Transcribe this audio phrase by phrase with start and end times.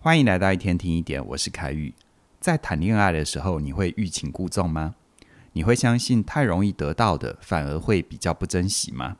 [0.00, 1.92] 欢迎来到一天听一点，我是凯宇。
[2.38, 4.94] 在谈恋爱的时候，你会欲擒故纵吗？
[5.54, 9.16] 你会相信太容易得到的，反而会比较不珍惜吗？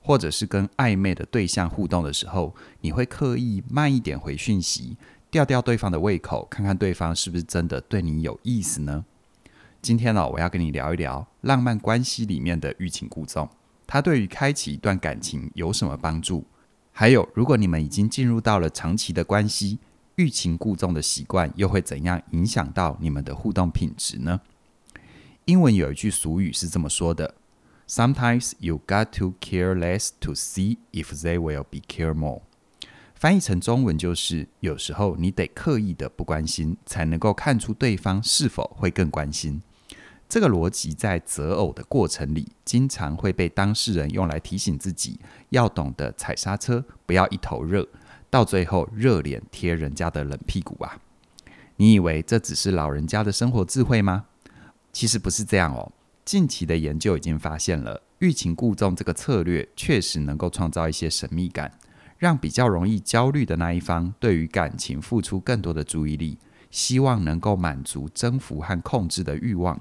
[0.00, 4.96] 或者是跟暧昧的对象互动的时候，你会刻意慢一点回讯息，
[5.32, 9.04] 吊吊对方的胃口，看看对方是不是真的对你有意思呢？
[9.82, 13.50] 今天呢，我要跟你聊一聊浪漫关系里面的欲擒故纵，
[13.84, 16.44] 它对于开启一段感情有什么帮助？
[16.92, 19.80] 还有，如果你们已经进入到了长期的关系，
[20.20, 24.42] 欲擒故纵的习惯又会怎样影响到你们的互动品质呢？
[25.46, 27.36] 英文有一句俗语是这么说的
[27.88, 32.42] ：“Sometimes you got to care less to see if they will be care more。”
[33.16, 39.62] 翻译成中文就是：有时候你得刻意的不关心，才能够看出对方是否会更关心。
[40.28, 47.88] 这个逻辑在择偶的过程里，经常会被当事人用来提醒自己，要懂得踩刹车，不要一头热。
[48.30, 50.98] 到最后热脸贴人家的冷屁股啊！
[51.76, 54.26] 你以为这只是老人家的生活智慧吗？
[54.92, 55.92] 其实不是这样哦。
[56.24, 61.72] 近期的研究已经发现了，欲擒故纵这个策略确实能够创造一些神秘感，
[62.18, 66.38] 让比较容易焦虑的那一方对于感情付出更多的注意力，
[66.70, 69.80] 希望能够满足征服和控制的欲望。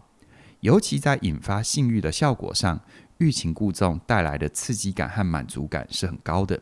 [0.61, 2.81] 尤其在引发性欲的效果上，
[3.19, 6.59] 欲擒故纵带来的刺激感和满足感是很高的。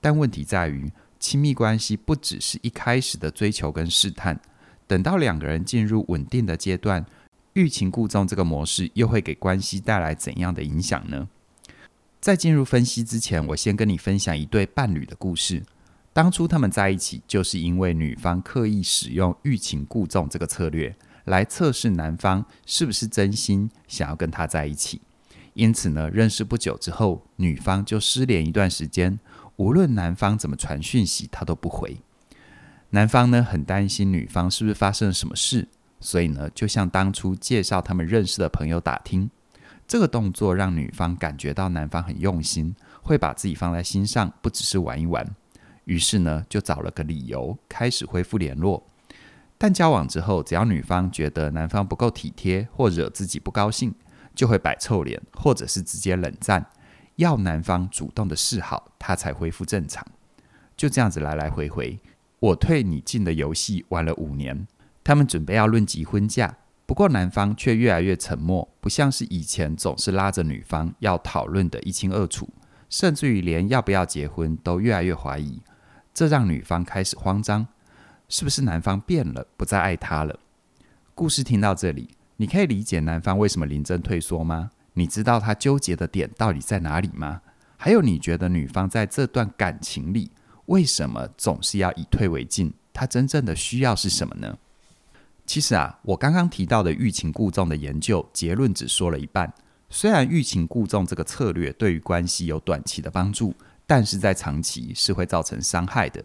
[0.00, 4.40] 但问题在于，亲密关系不只是一开始的追求跟试探，
[4.86, 7.04] 等到两个人进入稳定的阶段，
[7.54, 11.28] 欲擒故纵这个模式又会给关系带来怎样的影响呢？
[12.20, 15.62] 在进入分析之前，我先跟你分享一对伴侣的故事。
[16.12, 20.96] 当初他们在一起，就是因为女方刻意使用欲擒故纵这个策略，
[21.26, 25.00] 来测试男方是不是真心想要跟他在一起。
[25.54, 29.18] 因此呢，认识不久之后，女方就失联一段时间。
[29.58, 32.00] 无论男方怎么传讯息，他都不回。
[32.90, 35.66] 男方呢，很担心女方是不是发生了什么事，
[35.98, 39.28] 所以呢，就向当初介绍他们认识的朋友打听。
[39.88, 45.26] 这个动作让女方感觉到男方很用心，会把自己放在心上，不只是玩一玩。
[45.86, 48.86] 于是呢，就找了个理由开始恢复联络。
[49.58, 53.92] 但交往之后，只要女方觉得男方不够体贴，或惹自己不高兴，
[54.36, 56.64] 就会摆臭脸，或者是直接冷战。
[57.18, 60.06] 要男方主动的示好，他才恢复正常。
[60.76, 61.98] 就这样子来来回回，
[62.38, 64.68] 我退你进的游戏玩了五年。
[65.02, 66.56] 他们准备要论及婚嫁，
[66.86, 72.48] 不过男方却越来越沉默，不像是以前总是拉着女方要讨论的一清二楚，
[72.88, 75.60] 甚至于连要不要结婚都越来越怀疑。
[76.14, 77.66] 这让女方开始慌张，
[78.28, 80.38] 是不是男方变了，不再爱她了？
[81.16, 84.70] 故事听到这里，你可以理解男方为什么临阵退缩吗？
[84.98, 87.40] 你知道他纠结的点到底在哪里吗？
[87.76, 90.28] 还有，你觉得女方在这段感情里
[90.66, 92.74] 为什么总是要以退为进？
[92.92, 94.58] 她真正的需要是什么呢？
[95.46, 99.54] 其实啊，我刚刚提到的欲擒故纵的研究结论只说了一半。
[99.88, 103.54] 虽然欲擒故纵这个策略对于关系有短期的帮助，
[103.86, 106.24] 但是在长期是会造成伤害的，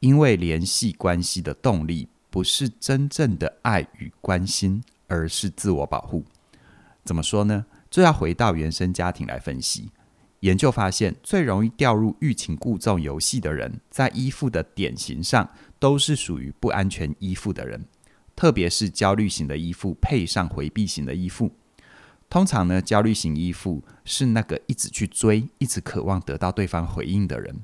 [0.00, 6.24] 因为联系关系的动力不是真正的爱与关心，而是自我保护。
[7.04, 7.64] 怎么说呢？
[7.90, 9.90] 这要回到原生家庭来分析。
[10.40, 17.84] 研究发现，最容易掉入欲擒故纵游戏的人，在依附的典型上，都是属于不安全依附的人，
[18.34, 21.52] 特别是焦虑型的依附配上回避型的依附。
[22.30, 27.54] 通常呢，焦虑型依附是那个一直去追、一直渴望得到对方回应的人，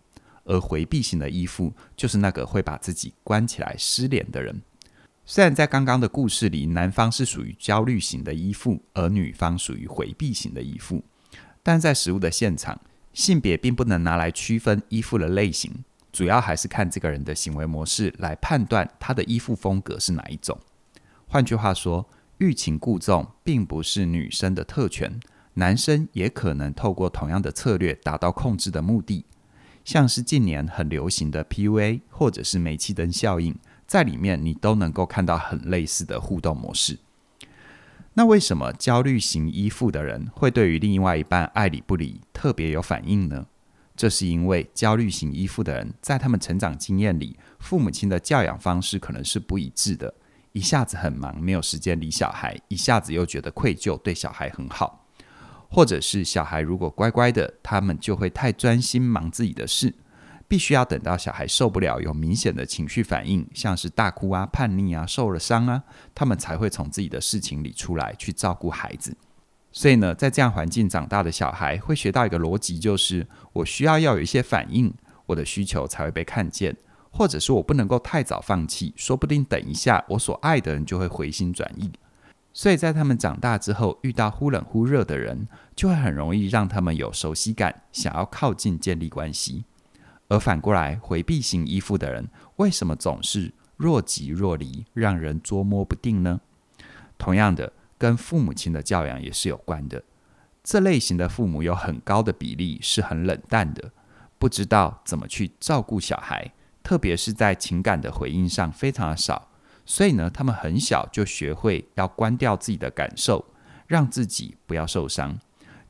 [0.45, 4.61] 而回避型的依附就是那个会把自己关起来失联的人。
[5.29, 11.03] 虽然在刚刚的故事里，男方是属于焦虑型的依附，而女方属于回避型的依附，
[11.65, 12.81] 但在实务的现场，
[13.13, 20.57] 性别并不能拿来区分依附的类型，主要还是看这个人的行为模式来判断他的依附风格是哪一种。
[21.27, 25.19] 换句话说，欲擒故纵并不是女生的特权，
[25.55, 29.25] 男生也可能透过同样的策略达到控制的目的，
[29.85, 33.59] 像是近年很流行的 PUA 或者是煤气灯效应。
[33.87, 36.99] 在里面，你都能够看到很类似的互动模式。
[38.15, 43.47] 那为什么焦虑型依附的人会对于另外一半爱理不理特别有反应呢？
[43.95, 50.13] 这是因为焦虑型依附的人在他们成长经验里，父母亲的教养方式可能是不一致的。
[50.53, 55.07] 一下子很忙，没有时间理小孩；一下子又觉得愧疚，对小孩很好。
[55.69, 59.93] 或者是小孩如果乖乖的，他们就会太专心忙自己的事。
[60.49, 65.83] 必须要等到小孩受不了，有明显的情绪反应，像是大哭啊、叛逆啊、受了伤啊，
[66.15, 69.17] 他们才会从自己的事情里出来去照顾孩子。
[69.73, 74.95] 所以呢，在这样环境长大的小孩会学到一个逻辑，就是我需要要有一些反应，
[75.27, 76.75] 我的需求才会被看见，
[77.11, 81.91] 或者是我不能够太早放弃，说不定等一下我所爱的人就会回心转意。
[82.55, 89.65] 所以在他们长大之后，遇到忽冷忽热的人，就会很容易让他们有熟悉感，想要靠近建立关系。
[90.29, 96.41] 而反过来，回避型依附的人，为什么总是若即若离，让人捉摸不定呢？
[97.17, 100.03] 同样的，跟父母亲的教养也是有关的。
[100.65, 103.93] 这类型的父母有很高的比例是很冷淡的，
[104.39, 106.53] 不知道怎么去照顾小孩。
[106.83, 109.49] 特别是在情感的回应上非常的少，
[109.85, 113.45] 所以呢，他们很小就学会要关掉自己的感受，
[113.87, 115.39] 让自己不要受伤，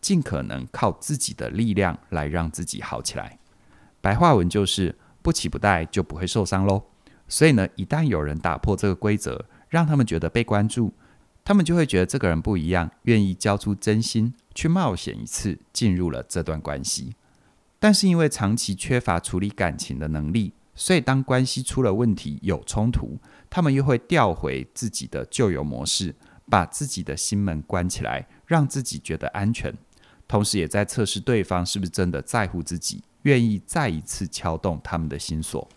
[0.01, 3.39] 尽可能靠自己的力量来让自己好起来。
[4.07, 6.85] 白话文就是不起不带就不会受伤喽。
[7.27, 10.95] 所以呢，一旦有人打破这个规则，让他们觉得被关注，
[11.45, 17.17] 他们就会觉得这个人不一样，愿意交出真心去冒险一次，进入了这段关系。
[17.81, 20.53] 但是因为长期缺乏处理感情的能力。
[20.79, 23.19] 所以，当关系出了问题、有冲突，
[23.51, 26.15] 他们又会调回自己的旧有模式，
[26.49, 29.75] 把自己的心门关起来，让自己觉得安全，
[30.29, 35.69] 同时也在测试对方是不是真的在乎自己，愿意再一次敲动他们的心锁。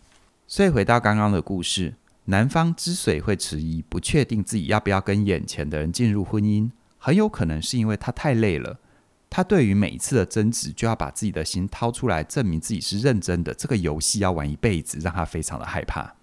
[0.46, 6.70] 所以，回到刚刚的故事，男方之所以会迟疑、不确定自己要不要跟眼前的人进入婚姻，
[7.00, 8.78] 很有可能是因为他太累了。
[9.32, 13.52] 他对于每一次的争执，就要把自己的心掏出来，证明自己是认真的。
[13.54, 16.14] 这个游戏要玩一辈子，让他非常的害怕。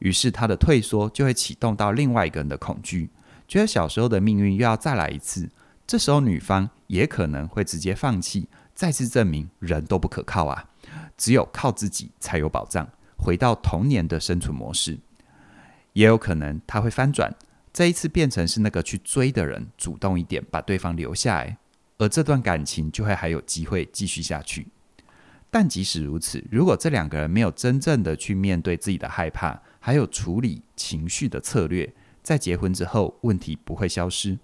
[0.00, 3.10] 于是他的退缩就会启动到另外一个人的恐惧，
[3.46, 5.48] 觉得小时候的命运又要再来一次。
[5.86, 8.46] 这时候女方也可能会直接放弃，
[8.78, 10.68] 再次证明人都不可靠啊，
[11.16, 15.00] 只有靠自己才有保障，回到童年的生存模式。
[15.94, 17.34] 也有可能他会翻转，
[17.72, 21.58] 这一次变成是那个去追的人，主动一点，把对方留下来。
[21.98, 24.68] 而这段感情就会还有机会继续下去，
[25.50, 31.92] 但即使如此，如果这两个人没有真正的去面对自己的害怕，还有处理情绪的策略，
[32.22, 34.38] 在结婚之后问题不会消失。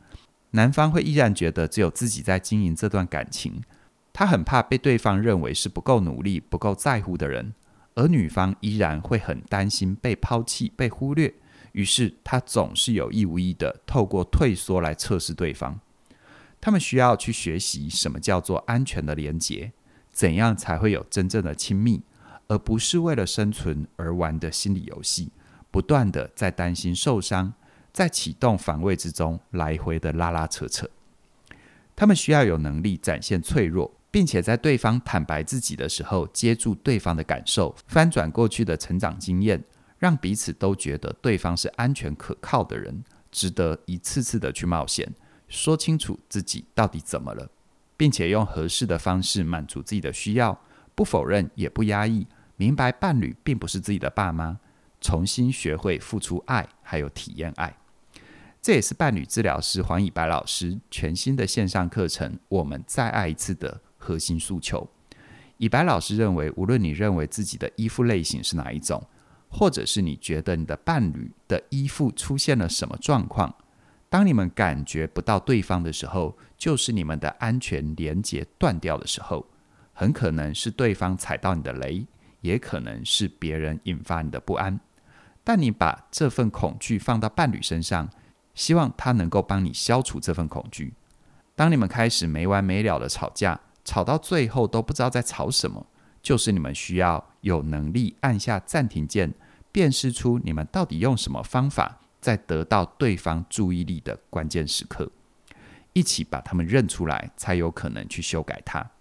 [0.51, 3.63] 男方会依然觉得只有自己在经营这段感情，
[4.15, 7.53] 他很怕被对方认为是不够努力、不够在乎的人，
[7.97, 11.35] 而女方依然会很担心被抛弃、被忽略，
[11.73, 15.81] 于是他总是有意无意的透过退缩来测试对方。
[16.61, 19.73] 他们需要去学习什么叫做安全的连结，
[20.13, 22.03] 怎样才会有真正的亲密，
[22.47, 25.33] 而不是为了生存而玩的心理游戏，
[25.73, 27.53] 不断的在担心受伤，
[27.93, 30.89] 在启动防卫之中来回的拉拉扯扯。
[31.97, 39.61] 他们需要有能力展现脆弱，并且在对方坦白自己的时候，接住对方的感受，翻转过去的成长经验，
[39.99, 43.03] 让彼此都觉得对方是安全可靠的人，
[43.33, 45.13] 值得一次次的去冒险。
[45.49, 47.51] 说清楚自己到底怎么了，
[47.97, 50.61] 并且用合适的方式满足自己的需要，
[50.95, 52.25] 不否认也不压抑，
[52.57, 54.61] 明白伴侣并不是自己的爸妈，
[55.01, 57.77] 重新学会付出爱，还有体验爱。
[58.63, 64.87] 这也是伴侣治疗师黄以白老师全新的线上课程《我们再爱一次》的核心诉求。
[65.57, 69.03] 以白老师认为，无论你认为自己的依附类型是哪一种，
[69.49, 73.55] 或者是你觉得你的伴侣的依附出现了什么状况。
[74.11, 79.47] 当你们感觉不到对方的时候，就是你们的安全连接断掉的时候。
[79.97, 82.05] 很可能是对方踩到你的雷，
[82.41, 84.79] 也可能是别人引发你的不安。
[85.45, 88.11] 但你把这份恐惧放到伴侣身上，
[88.55, 90.95] 希望他能够帮你消除这份恐惧。
[91.55, 95.87] 当你们开始没完没了的吵架，吵到最后都不知道在吵什么，
[96.23, 99.35] 就是你们需要有能力按下暂停键，
[99.71, 102.01] 辨识出你们到底用什么方法。
[102.21, 105.11] 在得到对方注意力的关键时刻，
[105.93, 108.93] 一起把他们认出来，才有可能去修改它。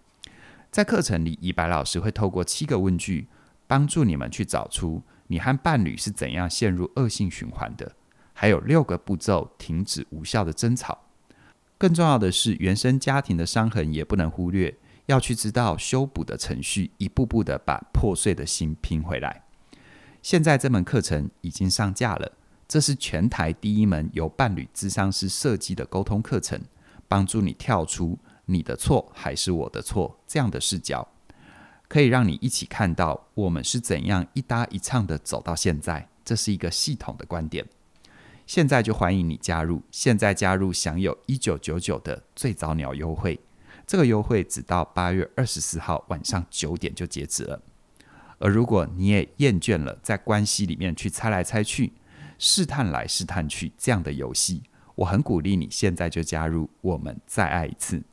[0.69, 3.29] 在课程里，以白老师会透过七个问句，
[3.65, 7.93] 帮助你们去找出你和伴侣是怎样陷入恶性循环的，
[8.33, 11.05] 还有六个步骤停止无效的争吵。
[11.83, 14.73] 更重要的是，原生家庭的伤痕也不能忽略，
[15.07, 19.43] 要去知道修补的程序，一步步的把破碎的心拼回来。
[20.21, 22.31] 现在这门课程已经上架了。
[22.69, 26.57] 这是全台第一门由伴侣咨商师设计的沟通课程，
[27.09, 31.05] 帮助你跳出“你的错还是我的错”这样的视角，
[31.89, 36.07] 可以让你一起看到我们是怎样一搭一唱的走到现在。
[36.23, 37.67] 这是一个系统的观点。
[38.53, 43.39] 现在就欢迎你加入，现在加入享有一九九九的最早鸟优惠，
[43.87, 47.59] 这个优惠只到八月二十四号晚上九点就截止了。
[48.37, 51.93] 而如果你也厌倦了在关系里面去猜来猜去，
[52.37, 54.61] 试探来试探去这样的游戏，
[54.93, 56.69] 我很鼓励你现在就加入。
[56.81, 58.03] 我们再爱一次，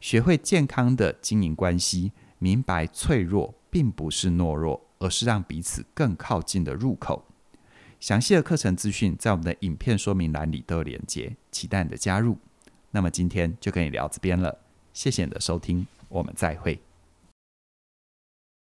[0.00, 7.26] 学会健康的经营关系，明白脆弱并不是懦弱，而是让彼此更靠近的入口。
[8.00, 12.38] 详细的课程资讯在我们的影片说明栏里都有连接，期待你的加入。
[12.90, 14.58] 那么今天就跟你聊这边了，
[14.94, 16.80] 谢谢你的收听，我们再会。